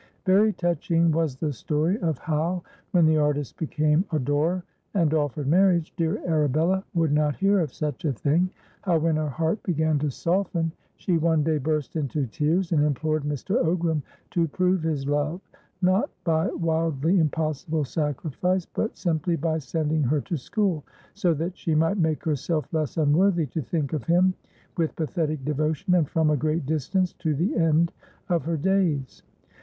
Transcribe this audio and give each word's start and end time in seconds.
Very 0.25 0.51
touching 0.51 1.11
was 1.11 1.35
the 1.35 1.53
story 1.53 1.99
of 1.99 2.17
how, 2.17 2.63
when 2.89 3.05
the 3.05 3.19
artist 3.19 3.55
became 3.55 4.03
adorer 4.11 4.63
and 4.95 5.13
offered 5.13 5.45
marriage, 5.45 5.93
dear 5.95 6.19
Arabella 6.27 6.83
would 6.95 7.11
not 7.11 7.35
hear 7.35 7.59
of 7.59 7.71
such 7.71 8.03
a 8.05 8.11
thing; 8.11 8.49
how, 8.81 8.97
when 8.97 9.17
her 9.17 9.29
heart 9.29 9.61
began 9.61 9.99
to 9.99 10.09
soften, 10.09 10.71
she 10.95 11.19
one 11.19 11.43
day 11.43 11.59
burst 11.59 11.95
into 11.95 12.25
tears 12.25 12.71
and 12.71 12.83
implored 12.83 13.21
Mr. 13.25 13.63
Ogram 13.63 14.01
to 14.31 14.47
prove 14.47 14.81
his 14.81 15.05
love, 15.07 15.39
not 15.83 16.09
by 16.23 16.47
wildly 16.47 17.19
impossible 17.19 17.85
sacrifice, 17.85 18.65
but 18.65 18.97
simply 18.97 19.35
by 19.35 19.59
sending 19.59 20.01
her 20.01 20.21
to 20.21 20.35
school, 20.35 20.83
so 21.13 21.35
that 21.35 21.55
she 21.55 21.75
might 21.75 21.97
make 21.99 22.25
herself 22.25 22.67
less 22.73 22.97
unworthy 22.97 23.45
to 23.45 23.61
think 23.61 23.93
of 23.93 24.05
him 24.05 24.33
with 24.77 24.95
pathetic 24.95 25.45
devotion, 25.45 25.93
and 25.93 26.09
from 26.09 26.31
a 26.31 26.37
great 26.37 26.65
distance, 26.65 27.13
to 27.13 27.35
the 27.35 27.55
end 27.55 27.91
of 28.29 28.45
her 28.45 28.57
days. 28.57 29.21